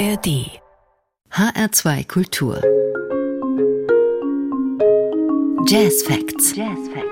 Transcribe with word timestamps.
ARD 0.00 0.26
HR2 1.30 2.08
Kultur 2.08 2.58
Jazz 5.68 6.02
Facts. 6.04 6.52
Jazz 6.52 6.88
Facts. 6.88 7.09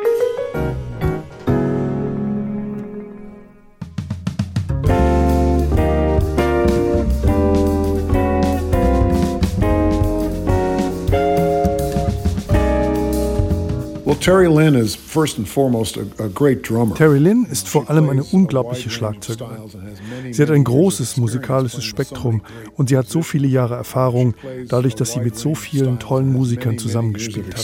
Terry 16.95 17.19
Lynn 17.19 17.47
ist 17.47 17.69
vor 17.69 17.89
allem 17.89 18.11
eine 18.11 18.25
unglaubliche 18.25 18.91
Schlagzeugerin. 18.91 19.57
Sie 20.33 20.43
hat 20.43 20.51
ein 20.51 20.65
großes 20.65 21.17
musikalisches 21.17 21.85
Spektrum 21.85 22.43
und 22.77 22.89
sie 22.89 22.97
hat 22.97 23.09
so 23.09 23.23
viele 23.23 23.47
Jahre 23.47 23.77
Erfahrung, 23.77 24.35
dadurch, 24.69 24.95
dass 24.95 25.13
sie 25.13 25.21
mit 25.21 25.37
so 25.37 25.55
vielen 25.55 25.99
tollen 25.99 26.33
Musikern 26.33 26.79
zusammengespielt 26.79 27.55
hat. 27.55 27.61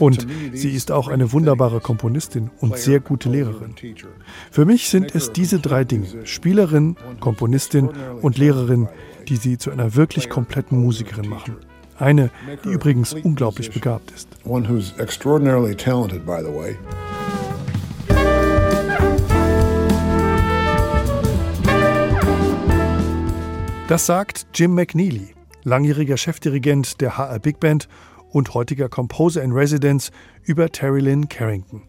Und 0.00 0.26
sie 0.52 0.70
ist 0.70 0.90
auch 0.90 1.08
eine 1.08 1.32
wunderbare 1.32 1.80
Komponistin 1.80 2.50
und 2.60 2.78
sehr 2.78 3.00
gute 3.00 3.28
Lehrerin. 3.28 3.74
Für 4.50 4.64
mich 4.64 4.88
sind 4.88 5.14
es 5.14 5.32
diese 5.32 5.58
drei 5.58 5.84
Dinge, 5.84 6.06
Spielerin, 6.24 6.96
Komponistin 7.20 7.90
und 8.22 8.38
Lehrerin, 8.38 8.88
die 9.28 9.36
sie 9.36 9.58
zu 9.58 9.70
einer 9.70 9.94
wirklich 9.94 10.30
kompletten 10.30 10.80
Musikerin 10.80 11.28
machen. 11.28 11.56
Eine, 11.98 12.30
die 12.64 12.70
übrigens 12.70 13.12
unglaublich 13.12 13.70
begabt 13.70 14.10
ist. 14.12 14.28
One 14.44 14.68
who's 14.68 14.94
extraordinarily 14.98 15.74
talented, 15.74 16.24
by 16.24 16.40
the 16.40 16.54
way. 16.54 16.76
Das 23.88 24.04
sagt 24.06 24.46
Jim 24.52 24.74
McNeely 24.74 25.35
langjähriger 25.66 26.16
Chefdirigent 26.16 27.00
der 27.00 27.18
HR 27.18 27.40
Big 27.40 27.58
Band 27.58 27.88
und 28.30 28.54
heutiger 28.54 28.88
Composer 28.88 29.42
in 29.42 29.52
Residence 29.52 30.12
über 30.44 30.70
Terry 30.70 31.00
Lynn 31.00 31.28
Carrington. 31.28 31.82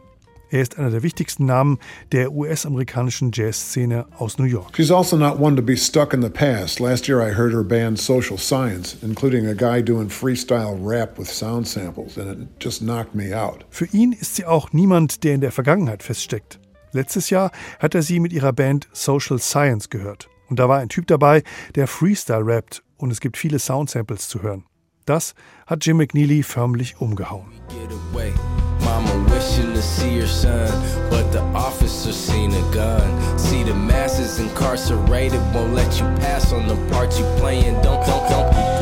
Er 0.50 0.62
ist 0.62 0.80
einer 0.80 0.90
der 0.90 1.04
wichtigsten 1.04 1.46
Namen 1.46 1.78
der 2.12 2.32
US-amerikanischen 2.32 3.32
Jazzszene 3.34 4.06
aus 4.18 4.38
New 4.38 4.46
York. 4.46 4.76
She's 4.76 4.92
also 4.92 5.18
not 5.18 5.40
one 5.40 5.56
to 5.58 5.62
be 5.62 5.76
stuck 5.76 6.14
in 6.14 6.22
the 6.22 6.30
past. 6.30 6.80
Last 6.80 7.08
year 7.08 7.22
I 7.22 7.34
heard 7.34 7.54
her 7.54 7.64
band 7.64 8.00
Social 8.00 8.38
Science, 8.38 8.98
including 9.04 9.46
a 9.46 9.54
guy 9.54 9.84
doing 9.84 10.10
freestyle 10.10 10.78
rap 10.82 11.20
with 11.20 11.30
sound 11.30 11.68
samples, 11.68 12.18
and 12.18 12.32
it 12.32 12.48
just 12.64 12.82
knocked 12.82 13.14
me 13.14 13.38
out. 13.38 13.66
Für 13.70 13.88
ihn 13.92 14.14
ist 14.14 14.38
sie 14.38 14.46
auch 14.46 14.72
niemand, 14.72 15.24
der 15.26 15.36
in 15.36 15.42
der 15.42 15.52
Vergangenheit 15.52 16.02
feststeckt. 16.02 16.60
Letztes 16.94 17.30
Jahr 17.30 17.52
hat 17.80 17.94
er 17.94 18.02
sie 18.02 18.22
mit 18.22 18.32
ihrer 18.32 18.54
Band 18.54 18.88
Social 18.94 19.40
Science 19.40 19.90
gehört. 19.90 20.30
Und 20.50 20.60
da 20.60 20.70
war 20.70 20.80
ein 20.80 20.88
Typ 20.88 21.08
dabei, 21.08 21.44
der 21.76 21.88
Freestyle 21.88 22.46
rappt 22.46 22.84
und 22.98 23.12
es 23.12 23.20
gibt 23.20 23.38
viele 23.38 23.60
Soundsamples 23.60 24.28
zu 24.28 24.42
hören. 24.42 24.66
Das 25.06 25.36
hat 25.66 25.86
Jim 25.86 25.98
McNeely 25.98 26.44
förmlich 26.44 27.00
umgehauen. 27.00 27.48
Mama 28.88 29.12
wishing 29.30 29.74
to 29.74 29.82
see 29.82 30.20
her 30.20 30.28
son, 30.28 30.70
but 31.10 31.32
the 31.32 31.42
officer 31.54 32.14
seen 32.14 32.54
a 32.54 32.62
gun. 32.72 33.38
See 33.38 33.64
the 33.64 33.74
masses 33.74 34.40
incarcerated, 34.40 35.42
won't 35.54 35.74
let 35.74 36.00
you 36.00 36.06
pass 36.22 36.54
on 36.54 36.68
the 36.68 36.76
part 36.90 37.18
you 37.20 37.26
playing. 37.38 37.74
Don't, 37.82 38.06
don't, 38.06 38.30
don't. 38.30 38.77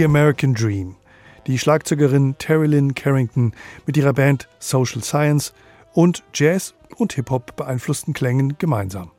The 0.00 0.04
American 0.06 0.54
Dream. 0.54 0.96
Die 1.46 1.58
Schlagzeugerin 1.58 2.34
Terry 2.38 2.68
Lynn 2.68 2.94
Carrington 2.94 3.52
mit 3.84 3.98
ihrer 3.98 4.14
Band 4.14 4.48
Social 4.58 5.02
Science 5.02 5.52
und 5.92 6.24
Jazz 6.32 6.72
und 6.96 7.12
Hip-Hop 7.12 7.54
beeinflussten 7.54 8.14
Klängen 8.14 8.56
gemeinsam. 8.56 9.10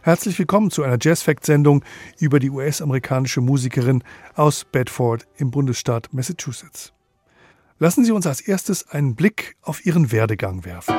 Herzlich 0.00 0.38
willkommen 0.38 0.70
zu 0.70 0.84
einer 0.84 0.96
Jazz 0.98 1.20
Fact 1.20 1.44
Sendung 1.44 1.84
über 2.18 2.38
die 2.38 2.48
US-amerikanische 2.48 3.42
Musikerin 3.42 4.02
aus 4.36 4.64
Bedford 4.64 5.28
im 5.36 5.50
Bundesstaat 5.50 6.14
Massachusetts. 6.14 6.94
Lassen 7.78 8.06
Sie 8.06 8.12
uns 8.12 8.26
als 8.26 8.40
erstes 8.40 8.88
einen 8.88 9.16
Blick 9.16 9.56
auf 9.60 9.84
ihren 9.84 10.10
Werdegang 10.12 10.64
werfen. 10.64 10.94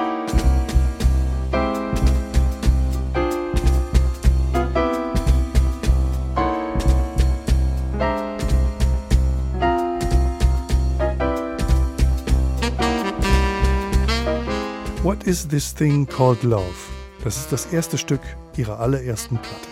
What 15.10 15.24
is 15.24 15.48
This 15.48 15.74
Thing 15.74 16.06
Called 16.06 16.44
Love? 16.44 16.76
Das 17.24 17.36
ist 17.36 17.52
das 17.52 17.74
erste 17.74 17.98
Stück 17.98 18.22
ihrer 18.58 18.80
allerersten 18.80 19.40
Platte. 19.40 19.68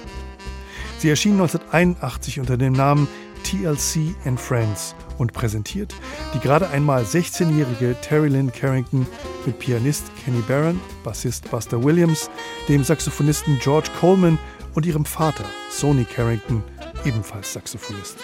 Sie 0.97 1.11
erschien 1.11 1.33
1981 1.33 2.39
unter 2.39 2.57
dem 2.57 2.73
Namen 2.73 3.07
TLC 3.43 4.15
and 4.25 4.39
Friends 4.39 4.95
und 5.19 5.33
präsentiert 5.33 5.93
die 6.33 6.39
gerade 6.39 6.67
einmal 6.69 7.03
16-jährige 7.03 7.95
Terry 8.01 8.29
Lynn 8.29 8.51
Carrington 8.51 9.05
mit 9.45 9.59
Pianist 9.59 10.05
Kenny 10.25 10.41
Barron, 10.47 10.81
Bassist 11.03 11.51
Buster 11.51 11.83
Williams, 11.83 12.31
dem 12.67 12.83
Saxophonisten 12.83 13.59
George 13.59 13.91
Coleman 13.99 14.39
und 14.73 14.87
ihrem 14.87 15.05
Vater 15.05 15.45
Sony 15.69 16.05
Carrington, 16.05 16.63
ebenfalls 17.05 17.53
Saxophonist. 17.53 18.17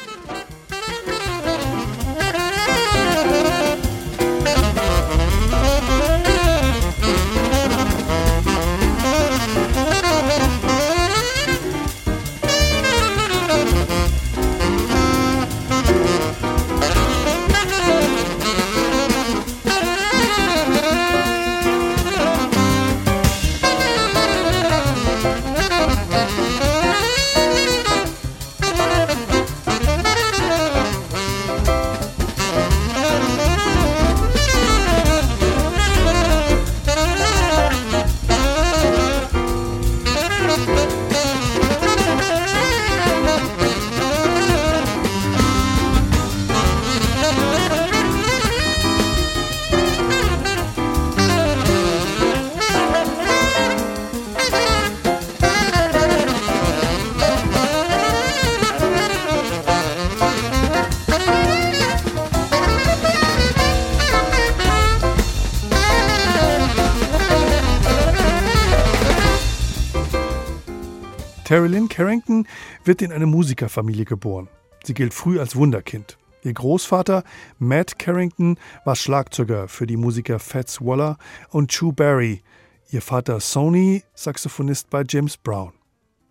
Wird 72.83 73.01
in 73.01 73.11
eine 73.11 73.25
Musikerfamilie 73.25 74.05
geboren. 74.05 74.49
Sie 74.83 74.93
gilt 74.93 75.13
früh 75.13 75.39
als 75.39 75.55
Wunderkind. 75.55 76.17
Ihr 76.43 76.53
Großvater 76.53 77.23
Matt 77.57 77.97
Carrington 77.97 78.57
war 78.83 78.95
Schlagzeuger 78.95 79.69
für 79.69 79.87
die 79.87 79.95
Musiker 79.95 80.39
Fats 80.39 80.81
Waller 80.81 81.17
und 81.49 81.71
Chu 81.71 81.93
Berry. 81.93 82.41
Ihr 82.89 83.01
Vater 83.01 83.39
Sony 83.39 84.03
Saxophonist 84.13 84.89
bei 84.89 85.03
James 85.07 85.37
Brown. 85.37 85.71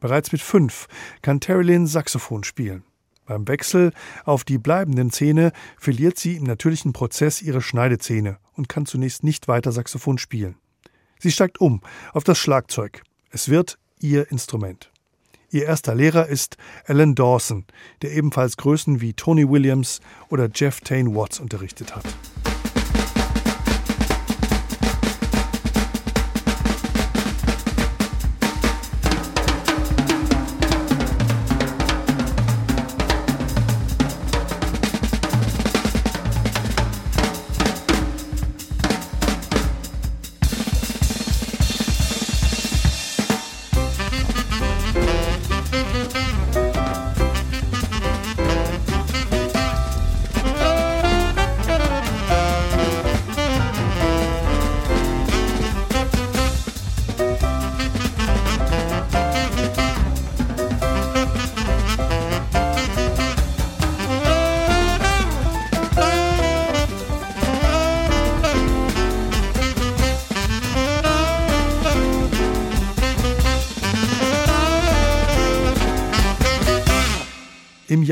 Bereits 0.00 0.32
mit 0.32 0.42
fünf 0.42 0.86
kann 1.22 1.40
Terry 1.40 1.64
Lynn 1.64 1.86
Saxophon 1.86 2.44
spielen. 2.44 2.84
Beim 3.24 3.48
Wechsel 3.48 3.92
auf 4.24 4.44
die 4.44 4.58
bleibenden 4.58 5.10
Zähne 5.10 5.52
verliert 5.78 6.18
sie 6.18 6.36
im 6.36 6.44
natürlichen 6.44 6.92
Prozess 6.92 7.40
ihre 7.40 7.62
Schneidezähne 7.62 8.38
und 8.54 8.68
kann 8.68 8.84
zunächst 8.84 9.24
nicht 9.24 9.48
weiter 9.48 9.72
Saxophon 9.72 10.18
spielen. 10.18 10.56
Sie 11.18 11.30
steigt 11.30 11.60
um 11.60 11.80
auf 12.12 12.24
das 12.24 12.38
Schlagzeug. 12.38 13.02
Es 13.30 13.48
wird 13.48 13.78
ihr 14.00 14.30
Instrument. 14.30 14.91
Ihr 15.52 15.66
erster 15.66 15.94
Lehrer 15.94 16.28
ist 16.28 16.56
Alan 16.86 17.14
Dawson, 17.14 17.66
der 18.00 18.12
ebenfalls 18.12 18.56
Größen 18.56 19.02
wie 19.02 19.12
Tony 19.12 19.46
Williams 19.46 20.00
oder 20.30 20.48
Jeff 20.52 20.80
Tane 20.80 21.14
Watts 21.14 21.40
unterrichtet 21.40 21.94
hat. 21.94 22.04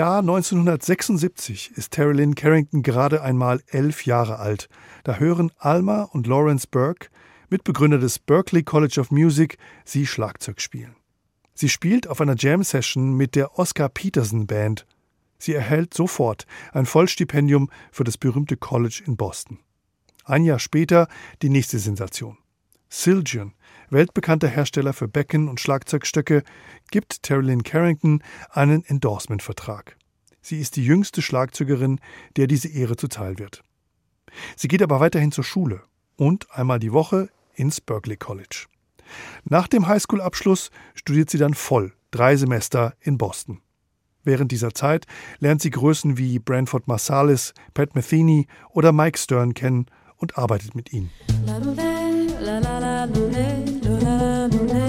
Jahr 0.01 0.21
1976 0.21 1.73
ist 1.77 1.91
Terry 1.91 2.15
Lynn 2.15 2.35
Carrington 2.35 2.83
gerade 2.83 3.21
einmal 3.21 3.63
elf 3.67 4.07
Jahre 4.07 4.39
alt. 4.39 4.71
Da 5.05 5.17
hören 5.17 5.53
Alma 5.59 6.05
und 6.05 6.27
Lawrence 6.27 6.67
Burke, 6.67 7.09
Mitbegründer 7.51 7.99
des 7.99 8.19
Berklee 8.19 8.63
College 8.63 8.99
of 8.99 9.11
Music, 9.11 9.59
sie 9.85 10.07
Schlagzeug 10.07 10.63
spielen. 10.63 10.97
Sie 11.53 11.69
spielt 11.69 12.07
auf 12.07 12.23
einer 12.23 12.35
Jam-Session 12.35 13.15
mit 13.15 13.35
der 13.35 13.59
Oscar 13.59 13.91
Peterson 13.91 14.47
Band. 14.47 14.87
Sie 15.37 15.53
erhält 15.53 15.93
sofort 15.93 16.47
ein 16.73 16.87
Vollstipendium 16.87 17.69
für 17.93 18.05
das 18.05 18.17
berühmte 18.17 18.57
College 18.57 19.03
in 19.07 19.19
Boston. 19.19 19.59
Ein 20.25 20.47
Jahr 20.47 20.61
später 20.61 21.09
die 21.43 21.51
nächste 21.51 21.79
Sensation. 21.79 22.39
Siljan, 22.89 23.53
weltbekannter 23.91 24.49
Hersteller 24.49 24.93
für 24.93 25.09
Becken 25.09 25.49
und 25.49 25.61
Schlagzeugstöcke, 25.61 26.43
gibt 26.91 27.23
Terrylyn 27.23 27.63
Carrington 27.63 28.23
einen 28.51 28.85
Endorsement-Vertrag. 28.85 29.97
Sie 30.43 30.61
ist 30.61 30.77
die 30.77 30.85
jüngste 30.85 31.23
Schlagzeugerin, 31.23 32.01
der 32.37 32.47
diese 32.47 32.69
Ehre 32.69 32.97
zuteil 32.97 33.39
wird. 33.39 33.63
Sie 34.57 34.69
geht 34.69 34.83
aber 34.83 35.01
weiterhin 35.01 35.33
zur 35.33 35.45
Schule 35.45 35.83
und 36.17 36.51
einmal 36.51 36.79
die 36.79 36.93
Woche 36.93 37.29
ins 37.55 37.81
Berkeley 37.81 38.17
College. 38.17 38.67
Nach 39.45 39.69
dem 39.69 39.89
Highschool-Abschluss 39.89 40.71
studiert 40.95 41.31
sie 41.31 41.39
dann 41.39 41.55
voll 41.55 41.93
drei 42.11 42.37
Semester 42.37 42.95
in 43.01 43.19
Boston. 43.19 43.61
Während 44.23 44.53
dieser 44.53 44.75
Zeit 44.75 45.07
lernt 45.39 45.63
sie 45.63 45.71
Größen 45.71 46.19
wie 46.19 46.39
Branford 46.39 46.89
Marsalis, 46.89 47.55
Pat 47.73 47.95
Metheny 47.95 48.47
oder 48.71 48.93
Mike 48.93 49.19
Stern 49.19 49.55
kennen 49.55 49.87
und 50.17 50.37
arbeitet 50.37 50.75
mit 50.75 50.93
ihnen. 50.93 51.11
love. 54.11 54.80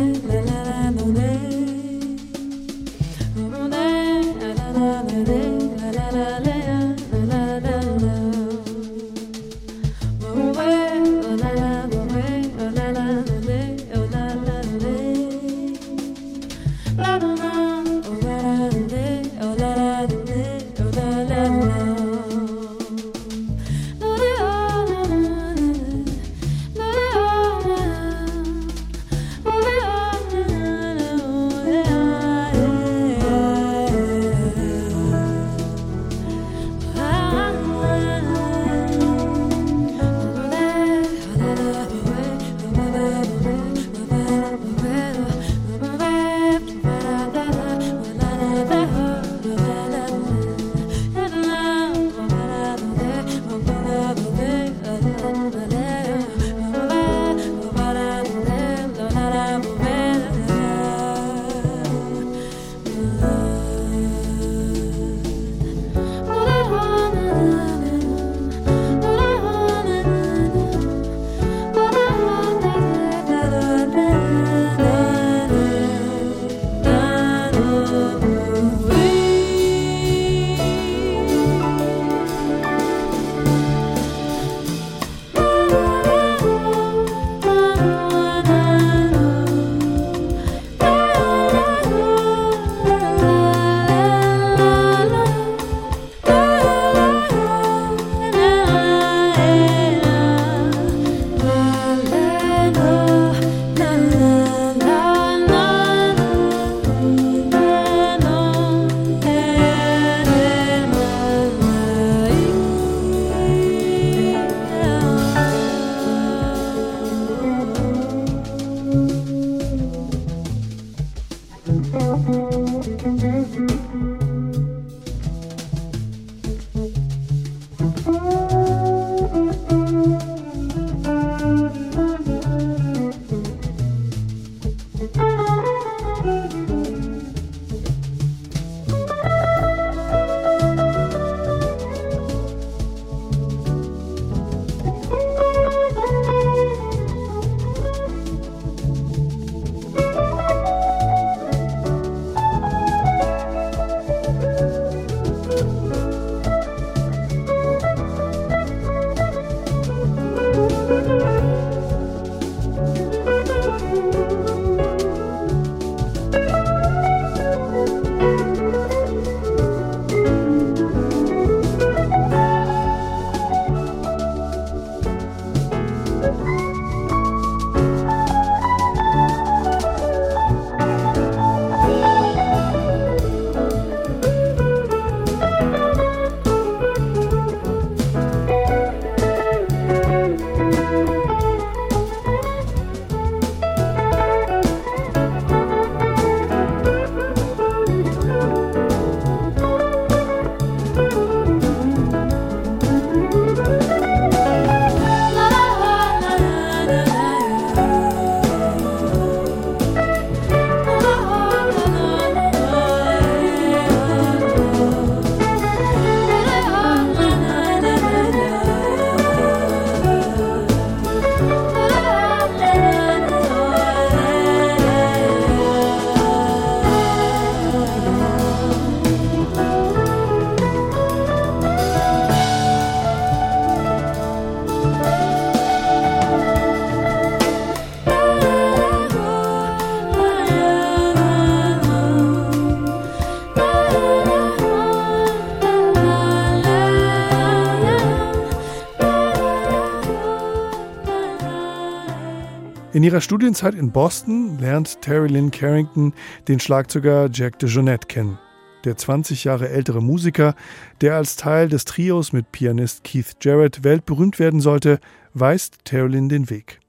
In 252.93 253.03
ihrer 253.03 253.21
Studienzeit 253.21 253.73
in 253.73 253.91
Boston 253.91 254.59
lernt 254.59 255.01
Terry 255.01 255.29
Lynn 255.29 255.49
Carrington 255.49 256.13
den 256.49 256.59
Schlagzeuger 256.59 257.29
Jack 257.31 257.57
DeJohnette 257.59 258.07
kennen. 258.07 258.37
Der 258.83 258.97
20 258.97 259.45
Jahre 259.45 259.69
ältere 259.69 260.01
Musiker, 260.01 260.55
der 260.99 261.15
als 261.15 261.37
Teil 261.37 261.69
des 261.69 261.85
Trios 261.85 262.33
mit 262.33 262.51
Pianist 262.51 263.05
Keith 263.05 263.37
Jarrett 263.39 263.85
weltberühmt 263.85 264.39
werden 264.39 264.59
sollte, 264.59 264.99
weist 265.33 265.85
Terry 265.85 266.09
Lynn 266.09 266.27
den 266.27 266.49
Weg. 266.49 266.81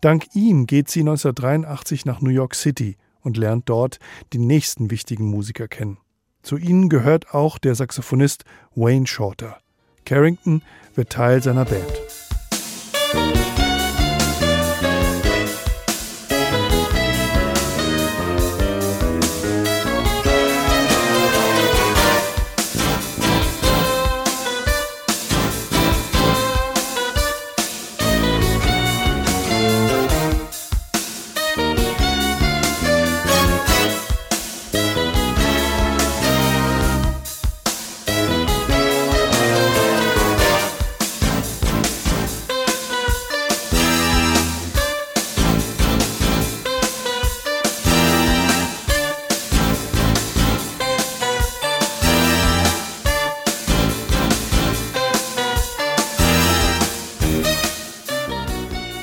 Dank 0.00 0.34
ihm 0.34 0.66
geht 0.66 0.90
sie 0.90 1.00
1983 1.00 2.06
nach 2.06 2.20
New 2.20 2.30
York 2.30 2.56
City 2.56 2.96
und 3.20 3.36
lernt 3.36 3.68
dort 3.68 4.00
die 4.32 4.38
nächsten 4.38 4.90
wichtigen 4.90 5.26
Musiker 5.26 5.68
kennen. 5.68 5.98
Zu 6.42 6.56
ihnen 6.56 6.88
gehört 6.88 7.34
auch 7.34 7.58
der 7.58 7.76
Saxophonist 7.76 8.44
Wayne 8.74 9.06
Shorter. 9.06 9.58
Carrington 10.04 10.62
wird 10.96 11.10
Teil 11.10 11.40
seiner 11.40 11.66
Band. 11.66 12.29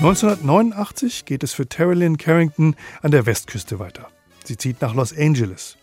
1989 0.07 1.25
geht 1.25 1.43
es 1.43 1.51
für 1.51 1.67
Terilyn 1.67 2.15
Carrington 2.15 2.77
an 3.01 3.11
der 3.11 3.25
Westküste 3.25 3.77
weiter. 3.77 4.07
Sie 4.45 4.55
zieht 4.55 4.81
nach 4.81 4.95
Los 4.95 5.11
Angeles. 5.11 5.75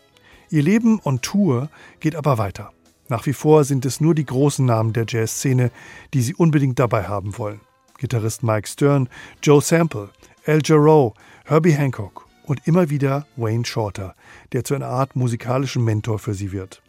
Ihr 0.48 0.62
Leben 0.62 0.98
on 1.04 1.20
Tour 1.20 1.68
geht 2.00 2.16
aber 2.16 2.38
weiter. 2.38 2.72
Nach 3.10 3.26
wie 3.26 3.34
vor 3.34 3.64
sind 3.64 3.84
es 3.84 4.00
nur 4.00 4.14
die 4.14 4.24
großen 4.24 4.64
Namen 4.64 4.94
der 4.94 5.04
Jazzszene, 5.06 5.70
die 6.14 6.22
sie 6.22 6.34
unbedingt 6.34 6.78
dabei 6.78 7.04
haben 7.04 7.36
wollen. 7.36 7.60
Gitarrist 7.98 8.42
Mike 8.42 8.66
Stern, 8.66 9.10
Joe 9.42 9.60
Sample, 9.60 10.08
Al 10.46 10.60
Jarreau, 10.64 11.12
Herbie 11.44 11.74
Hancock 11.74 12.26
und 12.46 12.66
immer 12.66 12.88
wieder 12.88 13.26
Wayne 13.36 13.66
Shorter, 13.66 14.14
der 14.52 14.64
zu 14.64 14.74
einer 14.74 14.88
Art 14.88 15.16
musikalischen 15.16 15.84
Mentor 15.84 16.18
für 16.18 16.32
sie 16.32 16.50
wird. 16.50 16.80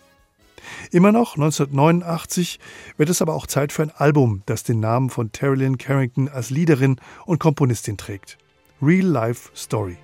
Immer 0.92 1.12
noch 1.12 1.36
1989 1.36 2.60
wird 2.98 3.10
es 3.10 3.22
aber 3.22 3.34
auch 3.34 3.48
Zeit 3.48 3.72
für 3.72 3.84
ein 3.84 3.92
Album, 3.92 4.44
das 4.46 4.64
den 4.64 4.80
Namen 4.80 5.10
von 5.10 5.32
Terry 5.32 5.58
Lynn 5.58 5.78
Carrington 5.78 6.30
als 6.30 6.50
Liederin 6.50 6.98
und 7.26 7.40
Komponistin 7.40 7.98
trägt. 7.98 8.38
Real 8.82 9.08
Life 9.08 9.50
Story. 9.56 9.98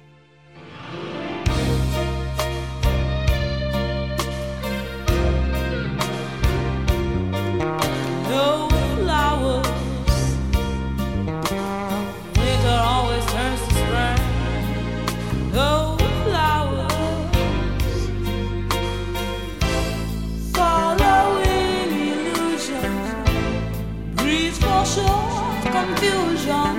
confusion. 26.02 26.71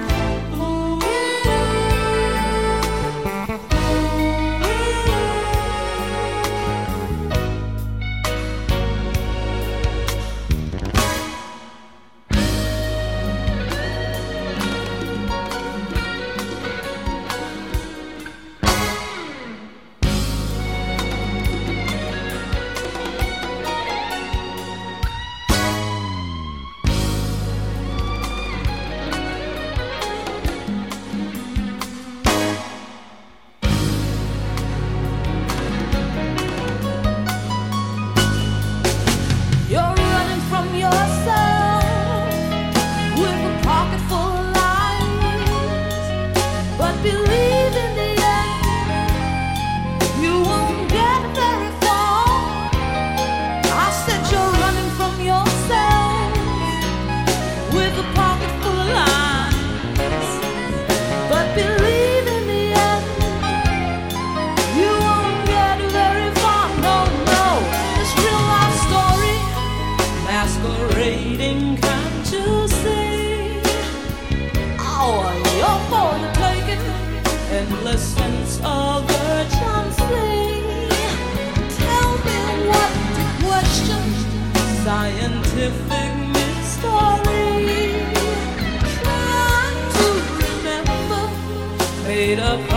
up. 92.39 92.72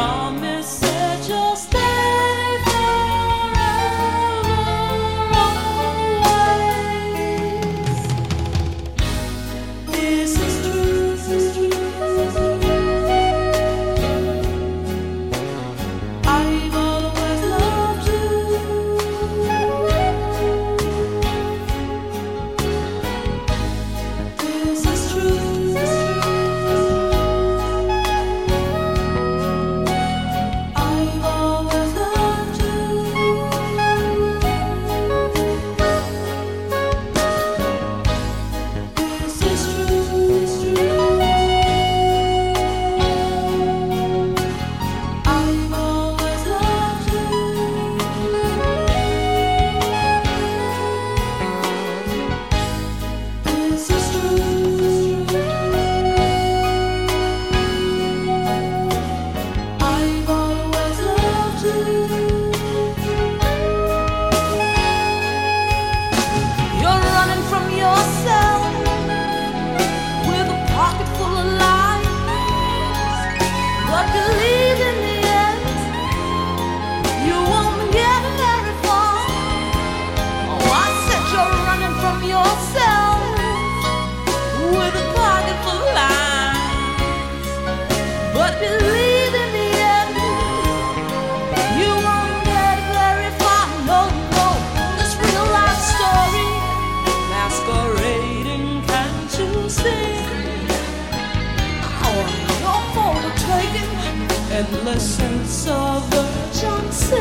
innocence 104.96 105.68
of 105.68 106.14
urgency. 106.14 107.18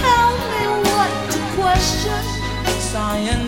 Tell 0.00 0.32
me 0.52 0.64
what 0.88 1.30
to 1.32 1.38
question. 1.60 2.24
Science. 2.80 3.47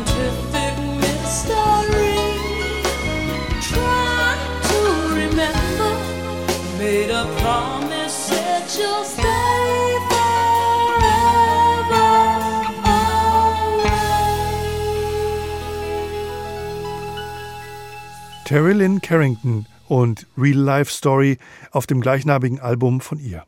Terry 18.51 18.73
Lynn 18.73 19.01
Carrington 19.01 19.65
und 19.87 20.27
Real 20.37 20.59
Life 20.59 20.91
Story 20.91 21.39
auf 21.71 21.87
dem 21.87 22.01
gleichnamigen 22.01 22.59
Album 22.59 23.01
von 23.01 23.21
ihr. 23.21 23.45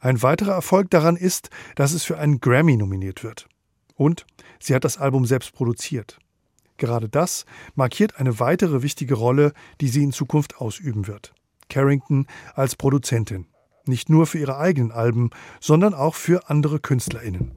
Ein 0.00 0.22
weiterer 0.22 0.54
Erfolg 0.54 0.88
daran 0.88 1.16
ist, 1.16 1.50
dass 1.74 1.92
es 1.92 2.02
für 2.02 2.16
einen 2.16 2.40
Grammy 2.40 2.78
nominiert 2.78 3.22
wird. 3.22 3.46
Und 3.94 4.24
sie 4.58 4.74
hat 4.74 4.84
das 4.84 4.96
Album 4.96 5.26
selbst 5.26 5.52
produziert. 5.52 6.18
Gerade 6.78 7.10
das 7.10 7.44
markiert 7.74 8.18
eine 8.18 8.40
weitere 8.40 8.80
wichtige 8.80 9.16
Rolle, 9.16 9.52
die 9.82 9.88
sie 9.88 10.02
in 10.02 10.12
Zukunft 10.12 10.56
ausüben 10.62 11.06
wird. 11.06 11.34
Carrington 11.68 12.26
als 12.54 12.74
Produzentin. 12.74 13.48
Nicht 13.84 14.08
nur 14.08 14.26
für 14.26 14.38
ihre 14.38 14.56
eigenen 14.56 14.92
Alben, 14.92 15.28
sondern 15.60 15.92
auch 15.92 16.14
für 16.14 16.48
andere 16.48 16.80
KünstlerInnen. 16.80 17.52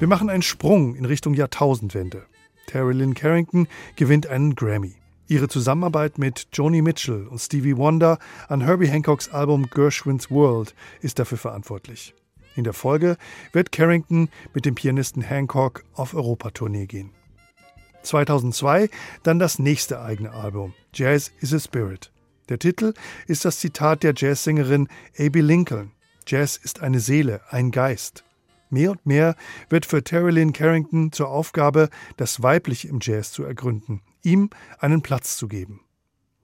Wir 0.00 0.08
machen 0.08 0.30
einen 0.30 0.40
Sprung 0.40 0.94
in 0.94 1.04
Richtung 1.04 1.34
Jahrtausendwende. 1.34 2.24
Terry 2.66 2.94
Lynn 2.94 3.12
Carrington 3.12 3.68
gewinnt 3.96 4.26
einen 4.28 4.54
Grammy. 4.54 4.94
Ihre 5.28 5.46
Zusammenarbeit 5.46 6.16
mit 6.16 6.48
Joni 6.54 6.80
Mitchell 6.80 7.26
und 7.26 7.38
Stevie 7.38 7.76
Wonder 7.76 8.18
an 8.48 8.62
Herbie 8.62 8.90
Hancocks 8.90 9.28
Album 9.28 9.68
Gershwin's 9.68 10.30
World 10.30 10.74
ist 11.02 11.18
dafür 11.18 11.36
verantwortlich. 11.36 12.14
In 12.56 12.64
der 12.64 12.72
Folge 12.72 13.18
wird 13.52 13.72
Carrington 13.72 14.30
mit 14.54 14.64
dem 14.64 14.74
Pianisten 14.74 15.20
Hancock 15.20 15.84
auf 15.92 16.14
Europatournee 16.14 16.86
gehen. 16.86 17.10
2002 18.02 18.88
dann 19.22 19.38
das 19.38 19.58
nächste 19.58 20.00
eigene 20.00 20.32
Album, 20.32 20.72
Jazz 20.94 21.30
is 21.40 21.52
a 21.52 21.60
Spirit. 21.60 22.10
Der 22.48 22.58
Titel 22.58 22.94
ist 23.26 23.44
das 23.44 23.60
Zitat 23.60 24.02
der 24.02 24.14
Jazzsängerin 24.16 24.88
A.B. 25.18 25.42
Lincoln. 25.42 25.92
Jazz 26.26 26.56
ist 26.56 26.80
eine 26.80 27.00
Seele, 27.00 27.42
ein 27.50 27.70
Geist. 27.70 28.24
Mehr 28.70 28.92
und 28.92 29.04
mehr 29.04 29.34
wird 29.68 29.84
für 29.84 30.02
Terry 30.02 30.30
Lynn 30.30 30.52
Carrington 30.52 31.12
zur 31.12 31.28
Aufgabe, 31.28 31.90
das 32.16 32.42
Weibliche 32.42 32.88
im 32.88 33.00
Jazz 33.02 33.32
zu 33.32 33.42
ergründen, 33.42 34.00
ihm 34.22 34.50
einen 34.78 35.02
Platz 35.02 35.36
zu 35.36 35.48
geben. 35.48 35.80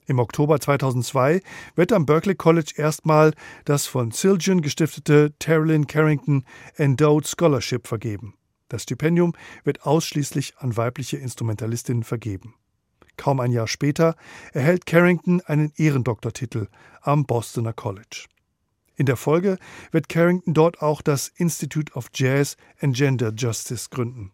Im 0.06 0.18
Oktober 0.18 0.60
2002 0.60 1.40
wird 1.74 1.92
am 1.92 2.06
Berklee 2.06 2.34
College 2.34 2.74
erstmal 2.76 3.32
das 3.64 3.86
von 3.86 4.12
Siljan 4.12 4.60
gestiftete 4.60 5.34
Terry 5.38 5.68
Lynn 5.68 5.86
Carrington 5.86 6.44
Endowed 6.76 7.26
Scholarship 7.26 7.88
vergeben. 7.88 8.34
Das 8.68 8.84
Stipendium 8.84 9.32
wird 9.64 9.84
ausschließlich 9.84 10.58
an 10.58 10.76
weibliche 10.76 11.16
Instrumentalistinnen 11.16 12.04
vergeben. 12.04 12.54
Kaum 13.16 13.40
ein 13.40 13.52
Jahr 13.52 13.68
später 13.68 14.16
erhält 14.52 14.86
Carrington 14.86 15.40
einen 15.42 15.72
Ehrendoktortitel 15.76 16.68
am 17.00 17.24
Bostoner 17.24 17.72
College. 17.72 18.26
In 18.96 19.04
der 19.04 19.16
Folge 19.16 19.58
wird 19.90 20.08
Carrington 20.08 20.54
dort 20.54 20.80
auch 20.80 21.02
das 21.02 21.28
Institute 21.36 21.92
of 21.92 22.08
Jazz 22.14 22.56
and 22.80 22.96
Gender 22.96 23.32
Justice 23.36 23.88
gründen. 23.90 24.32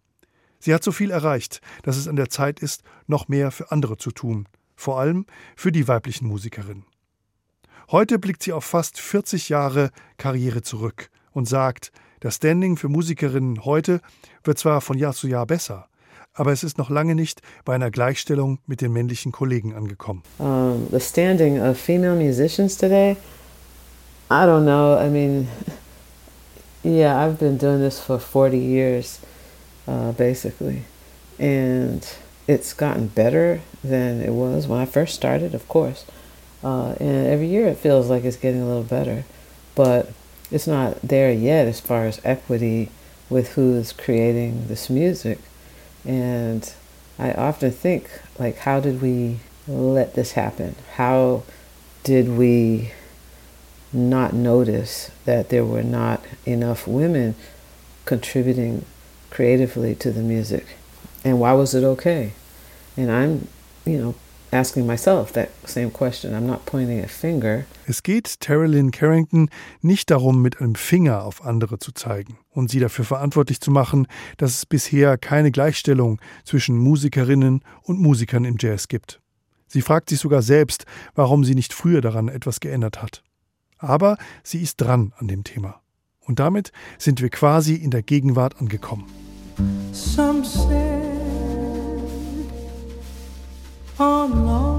Sie 0.60 0.72
hat 0.72 0.84
so 0.84 0.92
viel 0.92 1.10
erreicht, 1.10 1.60
dass 1.82 1.96
es 1.96 2.06
an 2.06 2.14
der 2.14 2.30
Zeit 2.30 2.60
ist, 2.60 2.84
noch 3.08 3.26
mehr 3.26 3.50
für 3.50 3.72
andere 3.72 3.96
zu 3.96 4.12
tun, 4.12 4.46
vor 4.76 5.00
allem 5.00 5.26
für 5.56 5.72
die 5.72 5.88
weiblichen 5.88 6.28
Musikerinnen. 6.28 6.84
Heute 7.90 8.20
blickt 8.20 8.44
sie 8.44 8.52
auf 8.52 8.64
fast 8.64 9.00
40 9.00 9.48
Jahre 9.48 9.90
Karriere 10.16 10.62
zurück 10.62 11.10
und 11.32 11.48
sagt, 11.48 11.90
das 12.20 12.36
Standing 12.36 12.76
für 12.76 12.88
Musikerinnen 12.88 13.64
heute 13.64 14.00
wird 14.44 14.58
zwar 14.58 14.80
von 14.80 14.96
Jahr 14.96 15.12
zu 15.12 15.26
Jahr 15.26 15.46
besser, 15.46 15.88
aber 16.34 16.52
es 16.52 16.62
ist 16.62 16.78
noch 16.78 16.88
lange 16.88 17.16
nicht 17.16 17.42
bei 17.64 17.74
einer 17.74 17.90
Gleichstellung 17.90 18.60
mit 18.66 18.80
den 18.80 18.92
männlichen 18.92 19.32
Kollegen 19.32 19.74
angekommen. 19.74 20.22
Um, 20.38 20.86
the 20.92 21.00
standing 21.00 21.60
of 21.60 21.76
female 21.76 22.14
musicians 22.14 22.76
today 22.76 23.16
I 24.32 24.46
don't 24.46 24.64
know. 24.64 24.96
I 24.96 25.10
mean, 25.10 25.46
yeah, 26.82 27.22
I've 27.22 27.38
been 27.38 27.58
doing 27.58 27.80
this 27.80 28.02
for 28.02 28.18
40 28.18 28.58
years, 28.58 29.20
uh, 29.86 30.12
basically. 30.12 30.84
and 31.38 32.08
it's 32.48 32.72
gotten 32.72 33.08
better 33.08 33.60
than 33.84 34.22
it 34.22 34.32
was 34.32 34.66
when 34.66 34.80
I 34.80 34.86
first 34.86 35.14
started, 35.14 35.54
of 35.54 35.68
course. 35.68 36.06
Uh, 36.64 36.94
and 36.98 37.26
every 37.26 37.46
year 37.46 37.66
it 37.66 37.76
feels 37.76 38.08
like 38.08 38.24
it's 38.24 38.38
getting 38.38 38.62
a 38.62 38.66
little 38.66 38.82
better, 38.84 39.24
but 39.74 40.12
it's 40.50 40.66
not 40.66 41.00
there 41.02 41.30
yet 41.30 41.68
as 41.68 41.78
far 41.80 42.06
as 42.06 42.18
equity 42.24 42.88
with 43.28 43.52
who's 43.52 43.92
creating 43.92 44.66
this 44.68 44.88
music. 44.88 45.40
And 46.06 46.72
I 47.18 47.32
often 47.32 47.70
think, 47.70 48.08
like, 48.38 48.56
how 48.58 48.80
did 48.80 49.02
we 49.02 49.40
let 49.68 50.14
this 50.14 50.32
happen? 50.32 50.74
How 50.94 51.42
did 52.02 52.38
we 52.38 52.92
not 53.92 54.32
notice 54.32 55.10
that 55.24 55.48
there 55.48 55.64
were 55.64 55.84
not 55.84 56.20
enough 56.46 56.86
women 56.86 57.34
contributing 58.04 58.84
creatively 59.30 59.94
to 59.96 60.10
the 60.10 60.22
music? 60.22 60.76
And 61.24 61.38
why 61.38 61.52
was 61.52 61.74
it 61.74 61.84
okay? 61.84 62.32
And 62.96 63.10
I'm, 63.10 63.48
you 63.84 63.98
know, 63.98 64.14
asking 64.52 64.86
myself 64.86 65.32
that 65.32 65.48
same 65.64 65.90
question. 65.90 66.34
I'm 66.34 66.46
not 66.46 66.66
pointing 66.66 67.02
a 67.02 67.08
finger. 67.08 67.64
Es 67.86 68.02
geht 68.02 68.40
Terilyn 68.40 68.90
Carrington 68.90 69.48
nicht 69.80 70.10
darum, 70.10 70.42
mit 70.42 70.60
einem 70.60 70.74
Finger 70.74 71.24
auf 71.24 71.44
andere 71.44 71.78
zu 71.78 71.92
zeigen 71.92 72.38
und 72.50 72.70
sie 72.70 72.78
dafür 72.78 73.04
verantwortlich 73.04 73.60
zu 73.60 73.70
machen, 73.70 74.06
dass 74.36 74.54
es 74.54 74.66
bisher 74.66 75.16
keine 75.16 75.50
Gleichstellung 75.50 76.20
zwischen 76.44 76.76
Musikerinnen 76.76 77.62
und 77.82 77.98
Musikern 77.98 78.44
im 78.44 78.56
Jazz 78.58 78.88
gibt. 78.88 79.20
Sie 79.66 79.80
fragt 79.80 80.10
sich 80.10 80.20
sogar 80.20 80.42
selbst, 80.42 80.84
warum 81.14 81.44
sie 81.44 81.54
nicht 81.54 81.72
früher 81.72 82.02
daran 82.02 82.28
etwas 82.28 82.60
geändert 82.60 83.02
hat. 83.02 83.22
Aber 83.82 84.16
sie 84.42 84.62
ist 84.62 84.80
dran 84.80 85.12
an 85.18 85.28
dem 85.28 85.44
Thema. 85.44 85.80
Und 86.20 86.38
damit 86.38 86.72
sind 86.98 87.20
wir 87.20 87.28
quasi 87.28 87.74
in 87.74 87.90
der 87.90 88.02
Gegenwart 88.02 88.58
angekommen. 88.60 89.04
Some 89.92 90.44
say 90.44 91.02
Two 94.02 94.71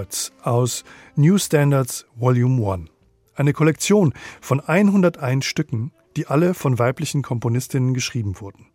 Hearts 0.00 0.32
aus 0.42 0.82
New 1.14 1.36
Standards 1.36 2.06
Volume 2.16 2.72
1. 2.72 2.88
Eine 3.34 3.52
Kollektion 3.52 4.14
von 4.40 4.60
101 4.60 5.44
Stücken, 5.44 5.92
die 6.16 6.26
alle 6.26 6.54
von 6.54 6.78
weiblichen 6.78 7.20
Komponistinnen 7.20 7.92
geschrieben 7.92 8.40
wurden. 8.40 8.66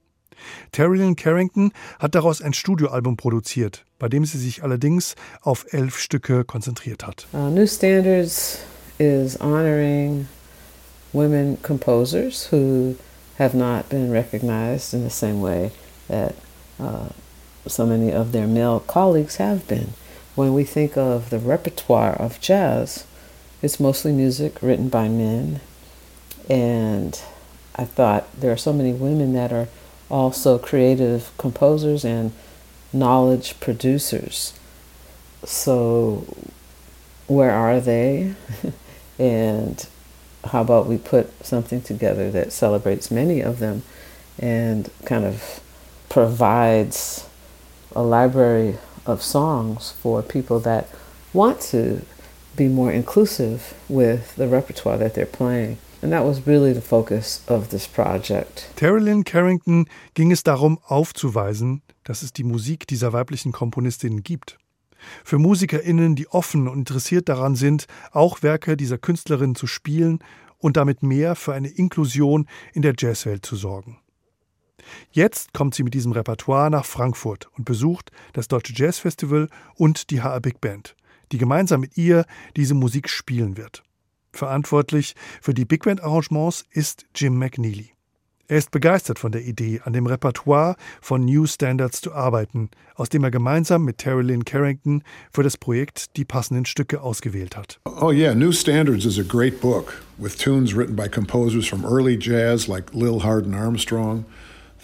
Terry 0.72 1.16
Carrington 1.16 1.72
hat 1.98 2.14
daraus 2.14 2.44
ein 2.44 2.54
Studioalbum 2.54 3.18
produziert, 3.18 3.86
bei 3.98 4.08
dem 4.08 4.24
sie 4.26 4.38
sich 4.38 4.62
allerdings 4.62 5.16
auf 5.42 5.66
elf 5.72 5.98
Stücke 5.98 6.46
konzentriert 6.46 7.08
hat. 7.08 7.26
Uh, 7.34 7.50
New 7.50 7.66
Standards 7.66 8.60
is 9.00 9.40
honoring 9.42 10.28
women 11.12 11.58
composers 11.64 12.52
who 12.52 12.96
have 13.40 13.58
not 13.58 13.90
been 13.90 14.12
recognized 14.12 14.94
in 14.94 15.04
the 15.04 15.10
same 15.10 15.42
way 15.42 15.72
that 16.08 16.36
uh, 16.80 17.10
so 17.66 17.84
many 17.84 18.14
of 18.14 18.32
their 18.32 18.46
male 18.46 18.80
colleagues 18.86 19.38
have 19.38 19.68
been. 19.68 19.96
When 20.36 20.54
we 20.54 20.64
think 20.64 20.98
of 20.98 21.30
the 21.30 21.40
repertoire 21.40 22.14
of 22.14 22.40
jazz, 22.42 23.06
it's 23.62 23.80
mostly 23.80 24.12
music 24.12 24.62
written 24.62 24.90
by 24.90 25.08
men. 25.08 25.62
And 26.50 27.20
I 27.76 27.86
thought 27.86 28.28
there 28.40 28.52
are 28.52 28.58
so 28.58 28.74
many 28.74 28.94
women 28.94 29.34
that 29.34 29.52
are 29.52 29.68
also 30.10 30.58
creative 30.58 31.32
composers 31.38 32.06
and 32.06 32.32
knowledge 32.94 33.60
producers. 33.60 34.54
So, 35.44 36.26
where 37.28 37.52
are 37.52 37.80
they? 37.80 38.36
and 39.20 39.88
how 40.46 40.62
about 40.62 40.86
we 40.86 40.98
put 40.98 41.46
something 41.46 41.82
together 41.82 42.30
that 42.32 42.54
celebrates 42.54 43.10
many 43.10 43.42
of 43.42 43.60
them 43.60 43.84
and 44.38 44.90
kind 45.06 45.26
of 45.26 45.62
provides 46.10 47.28
a 47.96 48.04
library 48.04 48.78
of 49.06 49.22
songs 49.22 49.92
for 49.92 50.22
people 50.22 50.60
that 50.62 50.88
want 51.34 51.60
to 51.72 52.02
be 52.56 52.68
more 52.68 52.92
inclusive 52.92 53.74
with 53.90 54.36
the 54.36 54.48
repertoire 54.48 54.98
that 54.98 55.14
they're 55.14 55.26
playing. 55.26 55.78
And 56.02 56.12
that 56.12 56.24
was 56.24 56.46
really 56.46 56.74
the 56.74 56.82
focus 56.82 57.42
of 57.48 57.70
this 57.70 57.88
project. 57.88 58.70
Terilyn 58.76 59.24
Carrington 59.24 59.88
ging 60.14 60.32
es 60.32 60.44
darum, 60.44 60.80
aufzuweisen, 60.88 61.82
dass 62.04 62.22
es 62.22 62.32
die 62.32 62.44
Musik 62.44 62.88
dieser 62.88 63.12
weiblichen 63.14 63.52
Komponistinnen 63.52 64.22
gibt. 64.22 64.58
Für 65.24 65.40
MusikerInnen, 65.40 66.16
die 66.16 66.28
offen 66.28 66.68
und 66.68 66.80
interessiert 66.80 67.30
daran 67.30 67.56
sind, 67.56 67.86
auch 68.12 68.44
Werke 68.44 68.78
dieser 68.78 68.98
Künstlerinnen 68.98 69.56
zu 69.56 69.68
spielen 69.68 70.20
und 70.58 70.78
damit 70.78 71.04
mehr 71.04 71.36
für 71.36 71.54
eine 71.54 71.70
Inklusion 71.70 72.48
in 72.74 72.82
der 72.82 72.94
Jazzwelt 72.98 73.46
zu 73.46 73.56
sorgen. 73.56 73.98
Jetzt 75.12 75.54
kommt 75.54 75.76
sie 75.76 75.84
mit 75.84 75.94
diesem 75.94 76.12
Repertoire 76.12 76.70
nach 76.70 76.86
Frankfurt 76.86 77.48
und 77.58 77.66
besucht 77.66 78.12
das 78.34 78.48
Deutsche 78.48 78.74
Jazz 78.76 79.00
Festival 79.00 79.48
und 79.76 80.10
die 80.10 80.22
HR 80.22 80.42
Big 80.42 80.62
Band, 80.62 80.96
die 81.32 81.38
gemeinsam 81.38 81.82
mit 81.82 81.98
ihr 81.98 82.26
diese 82.56 82.74
Musik 82.74 83.10
spielen 83.10 83.58
wird. 83.58 83.84
Verantwortlich 84.32 85.16
für 85.42 85.54
die 85.54 85.66
Big 85.66 85.84
Band 85.84 86.04
Arrangements 86.04 86.66
ist 86.72 87.06
Jim 87.16 87.38
McNeely. 87.38 87.92
Er 88.48 88.60
ist 88.60 88.70
begeistert 88.70 89.18
von 89.18 89.32
der 89.32 89.44
Idee, 89.44 89.82
an 89.86 89.94
dem 89.94 90.06
Repertoire 90.06 90.76
von 91.02 91.26
New 91.26 91.48
Standards 91.48 92.02
zu 92.02 92.14
arbeiten, 92.14 92.70
aus 92.94 93.10
dem 93.10 93.24
er 93.24 93.32
gemeinsam 93.32 93.84
mit 93.84 93.98
Terry 93.98 94.22
Lynn 94.22 94.46
Carrington 94.46 95.02
für 95.32 95.42
das 95.42 95.58
Projekt 95.58 96.16
die 96.16 96.26
passenden 96.26 96.66
Stücke 96.66 97.02
ausgewählt 97.02 97.58
hat. 97.58 97.80
Oh 97.86 98.12
yeah, 98.12 98.36
New 98.36 98.52
Standards 98.52 99.06
is 99.06 99.18
a 99.18 99.24
great 99.24 99.60
book 99.62 100.04
with 100.20 100.38
tunes 100.38 100.76
written 100.76 100.96
by 100.96 101.08
composers 101.08 101.68
from 101.68 101.84
early 101.86 102.20
jazz 102.20 102.68
like 102.68 102.94
Lil 102.94 103.24
Hardin 103.24 103.56
Armstrong 103.56 104.26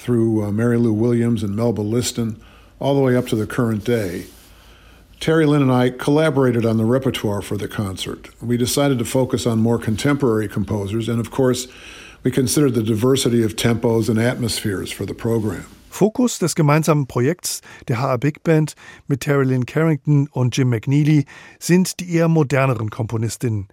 through 0.01 0.43
uh, 0.43 0.51
Mary 0.51 0.77
Lou 0.77 0.93
Williams 0.93 1.43
and 1.43 1.55
Melba 1.55 1.81
Liston, 1.81 2.41
all 2.79 2.95
the 2.95 3.01
way 3.01 3.15
up 3.15 3.27
to 3.27 3.35
the 3.35 3.45
current 3.45 3.85
day. 3.85 4.25
Terry 5.19 5.45
Lynn 5.45 5.61
and 5.61 5.71
I 5.71 5.91
collaborated 5.91 6.65
on 6.65 6.77
the 6.77 6.85
repertoire 6.85 7.43
for 7.43 7.55
the 7.55 7.67
concert. 7.67 8.29
We 8.41 8.57
decided 8.57 8.97
to 8.97 9.05
focus 9.05 9.45
on 9.45 9.59
more 9.59 9.77
contemporary 9.77 10.47
composers, 10.47 11.07
and 11.07 11.19
of 11.19 11.29
course, 11.29 11.67
we 12.23 12.31
considered 12.31 12.73
the 12.73 12.81
diversity 12.81 13.43
of 13.43 13.55
tempos 13.55 14.09
and 14.09 14.17
atmospheres 14.17 14.91
for 14.91 15.05
the 15.05 15.13
program. 15.13 15.65
Fokus 15.91 16.39
des 16.39 16.55
gemeinsamen 16.55 17.05
Projekts 17.05 17.61
der 17.87 18.01
HR 18.01 18.17
Big 18.17 18.41
Band 18.43 18.73
mit 19.07 19.19
Terry 19.19 19.45
Lynn 19.45 19.67
Carrington 19.67 20.27
und 20.31 20.57
Jim 20.57 20.69
McNeely 20.69 21.25
sind 21.59 21.99
die 21.99 22.15
eher 22.15 22.27
moderneren 22.27 22.89
Komponistinnen, 22.89 23.67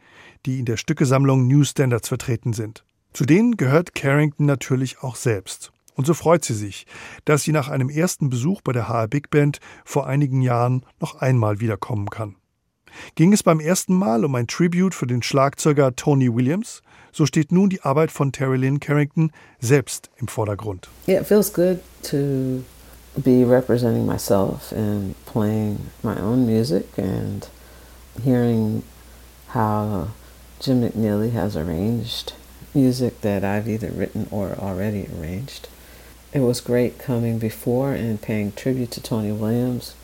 die 0.44 0.58
in 0.58 0.66
der 0.66 0.76
Stückesammlung 0.76 1.46
New 1.46 1.64
Standards 1.64 2.08
vertreten 2.08 2.52
sind. 2.52 2.84
Zu 3.14 3.24
denen 3.24 3.56
gehört 3.56 3.94
Carrington 3.94 4.44
natürlich 4.44 5.02
auch 5.02 5.16
selbst. 5.16 5.72
Und 5.98 6.06
so 6.06 6.14
freut 6.14 6.44
sie 6.44 6.54
sich, 6.54 6.87
dass 7.24 7.42
sie 7.42 7.50
nach 7.50 7.68
einem 7.68 7.90
ersten 7.90 8.30
Besuch 8.30 8.61
bei 8.61 8.70
der 8.70 8.88
HR 8.88 9.08
Big 9.08 9.30
Band 9.30 9.58
vor 9.84 10.06
einigen 10.06 10.42
Jahren 10.42 10.87
noch 11.00 11.16
einmal 11.16 11.58
wiederkommen 11.58 12.08
kann. 12.08 12.37
Ging 13.16 13.32
es 13.32 13.42
beim 13.42 13.58
ersten 13.58 13.94
Mal 13.94 14.24
um 14.24 14.32
ein 14.37 14.46
Tribute 14.46 14.94
für 14.94 15.08
den 15.08 15.24
Schlagzeuger 15.24 15.96
Tony 15.96 16.32
Williams, 16.32 16.82
so 17.11 17.26
steht 17.26 17.50
nun 17.50 17.68
die 17.68 17.82
Arbeit 17.82 18.12
von 18.12 18.30
Terry 18.30 18.58
Lynn 18.58 18.78
Carrington 18.78 19.32
selbst 19.58 20.08
im 20.18 20.28
Vordergrund. 20.28 20.88
Yeah, 21.08 21.20
it 21.20 21.26
feels 21.26 21.52
good 21.52 21.80
to 22.04 22.62
be 23.16 23.44
representing 23.44 24.06
myself 24.06 24.70
and 24.70 25.16
playing 25.26 25.78
my 26.04 26.16
own 26.20 26.46
music 26.46 26.87
and 26.96 27.48
hearing 28.22 28.84
how 29.52 30.11
Jim 30.61 30.80
McNeely 30.80 31.32
has 31.32 31.56
arranged 31.56 32.34
music 32.72 33.20
that 33.22 33.42
I've 33.42 33.68
either 33.68 33.90
written 33.90 34.28
or 34.30 34.56
already 34.61 35.08
arranged. 35.18 35.68
It 36.30 36.40
was 36.40 36.60
great 36.60 36.98
coming 36.98 37.38
before 37.38 37.94
and 37.94 38.20
paying 38.20 38.52
tribute 38.52 38.90
to 38.92 39.02
Tony 39.02 39.32
Williams. 39.32 39.94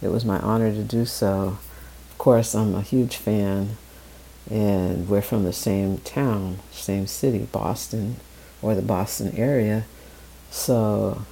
It 0.00 0.08
was 0.08 0.24
my 0.24 0.38
honor 0.38 0.70
to 0.72 0.84
do 0.84 1.04
so. 1.04 1.58
Of 2.10 2.18
course, 2.18 2.54
I'm 2.54 2.76
a 2.76 2.82
huge 2.82 3.16
fan, 3.16 3.76
and 4.48 5.08
we're 5.08 5.22
from 5.22 5.42
the 5.42 5.52
same 5.52 5.98
town, 5.98 6.60
same 6.70 7.08
city, 7.08 7.48
Boston, 7.50 8.16
or 8.60 8.76
the 8.76 8.82
Boston 8.82 9.36
area. 9.36 9.84
So 10.52 11.22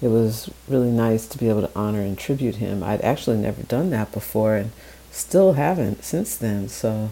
it 0.00 0.08
was 0.08 0.48
really 0.66 0.90
nice 0.90 1.26
to 1.26 1.38
be 1.38 1.50
able 1.50 1.60
to 1.60 1.78
honor 1.78 2.00
and 2.00 2.16
tribute 2.16 2.56
him. 2.56 2.82
I'd 2.82 3.02
actually 3.02 3.36
never 3.36 3.62
done 3.64 3.90
that 3.90 4.12
before 4.12 4.56
and 4.56 4.72
still 5.10 5.54
haven't 5.54 6.04
since 6.04 6.36
then. 6.36 6.70
So 6.70 7.10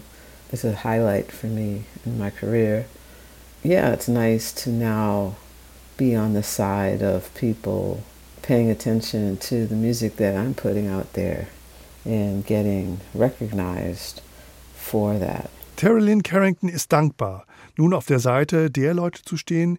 it's 0.51 0.63
a 0.63 0.77
highlight 0.77 1.31
for 1.31 1.45
me 1.45 1.83
in 2.03 2.17
my 2.17 2.31
career. 2.31 2.87
Yeah, 3.61 3.91
it's 3.91 4.07
nice 4.07 4.51
to 4.53 4.71
now 4.71 5.35
be 5.97 6.15
on 6.15 6.33
the 6.33 6.43
side 6.43 7.01
of 7.01 7.33
people 7.33 8.03
paying 8.41 8.69
attention 8.69 9.37
to 9.37 9.67
the 9.67 9.75
music 9.75 10.17
that 10.17 10.35
I'm 10.35 10.53
putting 10.53 10.87
out 10.87 11.13
there 11.13 11.47
and 12.05 12.45
getting 12.45 12.99
recognized 13.13 14.21
for 14.73 15.19
that. 15.19 15.49
Terry 15.75 16.01
Lynn 16.01 16.23
Carrington 16.23 16.69
ist 16.69 16.91
dankbar, 16.91 17.45
nun 17.77 17.93
auf 17.93 18.05
der 18.05 18.19
Seite 18.19 18.71
der 18.71 18.93
Leute 18.93 19.21
zu 19.23 19.37
stehen, 19.37 19.77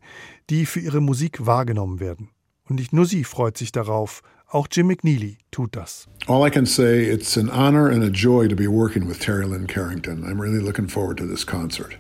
die 0.51 0.67
für 0.67 0.81
ihre 0.81 1.01
Musik 1.01 1.47
wahrgenommen 1.47 1.99
werden. 1.99 2.29
Und 2.69 2.77
nicht 2.77 2.93
nur 2.93 3.07
sie 3.07 3.25
freut 3.25 3.57
sich 3.57 3.73
darauf, 3.73 4.23
auch 4.51 4.67
Jim 4.71 4.87
McNeely 4.87 5.39
tut 5.51 5.75
das. 5.75 6.07
All 6.27 6.47
I 6.47 6.51
can 6.51 6.67
say, 6.67 7.05
it's 7.05 7.37
an 7.37 7.51
honor 7.51 7.91
and 7.91 8.05
a 8.05 8.11
joy 8.11 8.49
to 8.49 8.55
be 8.55 8.69
working 8.69 9.09
with 9.09 9.19
Terry 9.19 9.47
Lynn 9.47 9.67
Carrington. 9.67 10.25
I'm 10.25 10.41
really 10.41 10.61
looking 10.63 10.89
forward 10.89 11.19
to 11.19 11.27
this 11.27 11.45
concert. 11.45 11.97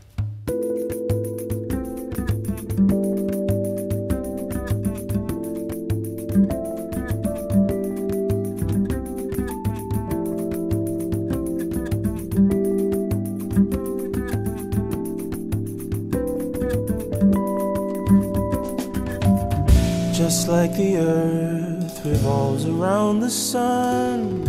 The 23.28 23.34
sun, 23.34 24.42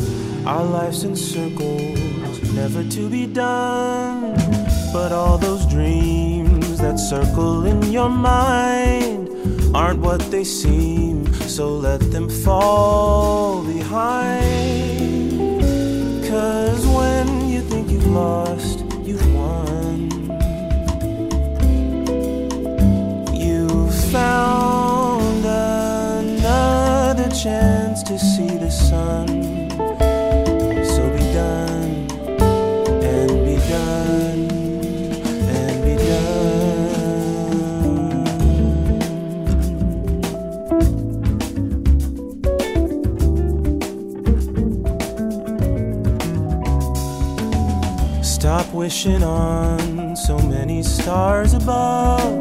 our 0.47 0.63
life's 0.63 1.03
in 1.03 1.13
circles, 1.13 2.53
never 2.53 2.81
to 2.81 3.09
be 3.09 3.27
done. 3.27 4.33
But 4.93 5.11
all 5.11 5.37
those 5.37 5.65
dreams 5.65 6.77
that 6.77 6.97
circle 6.97 7.65
in 7.65 7.83
your 7.91 8.07
mind 8.07 9.27
aren't 9.75 9.99
what 9.99 10.21
they 10.31 10.45
seem, 10.45 11.27
so 11.55 11.75
let 11.75 11.99
them 12.13 12.29
fall 12.29 13.65
behind. 13.65 15.41
Cause 16.29 16.87
when 16.87 17.49
you 17.49 17.59
think 17.59 17.91
you've 17.91 18.07
lost, 18.07 18.68
wishing 48.89 49.21
on 49.21 50.15
so 50.15 50.35
many 50.39 50.81
stars 50.81 51.53
above. 51.53 52.39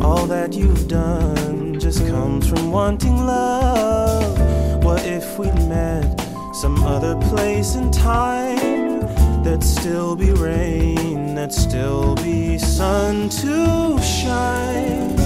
All 0.00 0.24
that 0.24 0.52
you've 0.52 0.86
done 0.86 1.80
just 1.80 2.06
comes 2.06 2.48
from 2.48 2.70
wanting 2.70 3.26
love. 3.26 4.38
What 4.84 5.04
if 5.04 5.40
we 5.40 5.46
met 5.66 6.20
some 6.54 6.84
other 6.84 7.16
place 7.30 7.74
and 7.74 7.92
time? 7.92 9.00
There'd 9.42 9.64
still 9.64 10.14
be 10.14 10.30
rain, 10.30 11.34
there'd 11.34 11.52
still 11.52 12.14
be 12.14 12.58
sun 12.58 13.28
to 13.42 14.00
shine. 14.00 15.18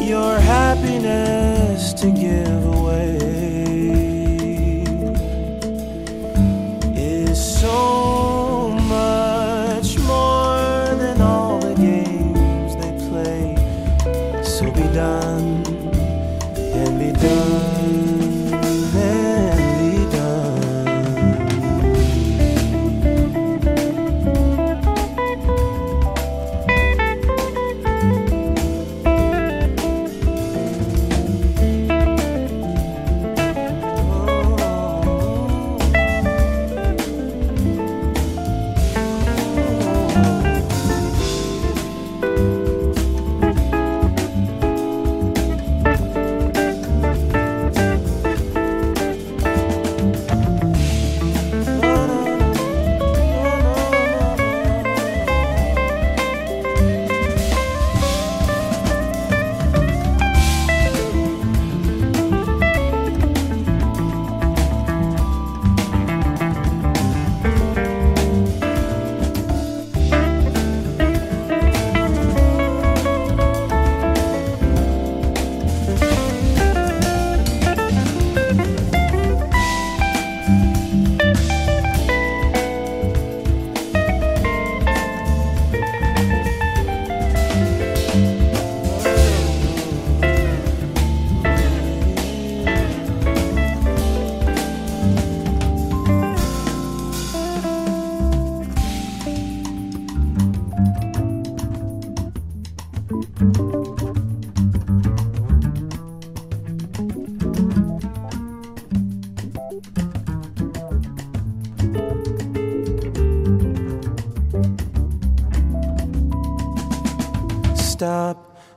Your 0.00 0.38
happiness 0.38 1.92
to 1.94 2.12
give 2.12 2.64
away 2.66 3.65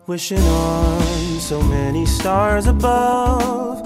wishing 0.10 0.42
on 0.42 1.40
so 1.40 1.62
many 1.62 2.04
stars 2.04 2.66
above. 2.66 3.80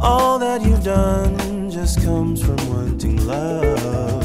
All 0.00 0.38
that 0.38 0.62
you've 0.62 0.84
done 0.84 1.68
just 1.72 2.00
comes 2.04 2.40
from 2.40 2.56
wanting 2.68 3.26
love. 3.26 4.24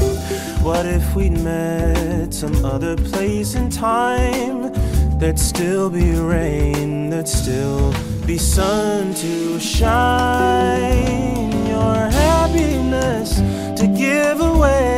What 0.62 0.86
if 0.86 1.16
we'd 1.16 1.32
met 1.32 2.32
some 2.32 2.64
other 2.64 2.94
place 2.96 3.56
and 3.56 3.72
time? 3.72 4.72
There'd 5.18 5.36
still 5.36 5.90
be 5.90 6.12
rain, 6.12 7.10
there'd 7.10 7.26
still 7.26 7.92
be 8.24 8.38
sun 8.38 9.12
to 9.14 9.58
shine, 9.58 11.50
your 11.66 11.96
happiness 12.22 13.38
to 13.80 13.88
give 13.88 14.40
away 14.40 14.92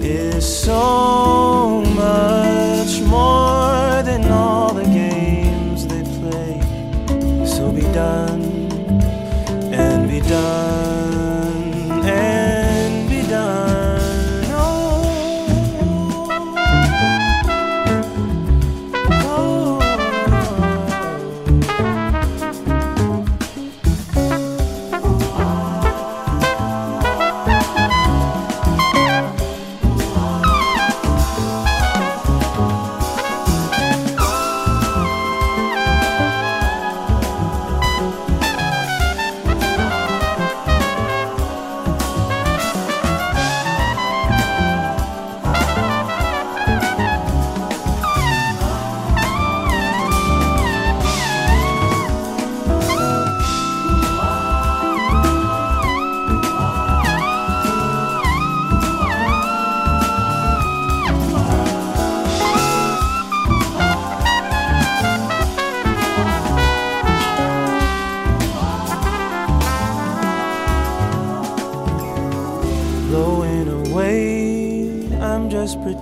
is 0.00 0.64
so 0.64 1.11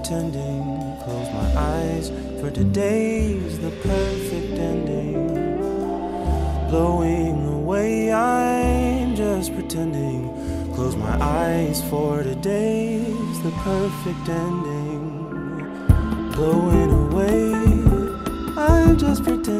pretending. 0.01 0.97
Close 1.05 1.31
my 1.31 1.55
eyes 1.57 2.09
for 2.41 2.51
today's 2.51 3.59
the 3.59 3.71
perfect 3.71 4.59
ending. 4.59 5.29
Blowing 6.71 7.47
away, 7.49 8.11
I'm 8.11 9.15
just 9.15 9.53
pretending. 9.55 10.31
Close 10.75 10.97
my 10.97 11.23
eyes 11.23 11.83
for 11.91 12.23
today's 12.23 13.43
the 13.43 13.51
perfect 13.63 14.29
ending. 14.29 15.11
Blowing 16.33 16.91
away, 16.91 17.53
I'm 18.57 18.97
just 18.97 19.23
pretending. 19.23 19.60